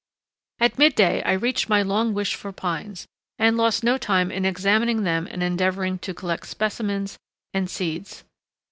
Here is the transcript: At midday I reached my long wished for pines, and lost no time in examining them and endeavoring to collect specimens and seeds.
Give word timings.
At 0.59 0.79
midday 0.79 1.21
I 1.21 1.33
reached 1.33 1.69
my 1.69 1.83
long 1.83 2.15
wished 2.15 2.33
for 2.33 2.51
pines, 2.51 3.05
and 3.37 3.55
lost 3.55 3.83
no 3.83 3.99
time 3.99 4.31
in 4.31 4.45
examining 4.45 5.03
them 5.03 5.27
and 5.29 5.43
endeavoring 5.43 5.99
to 5.99 6.11
collect 6.15 6.47
specimens 6.47 7.19
and 7.53 7.69
seeds. 7.69 8.23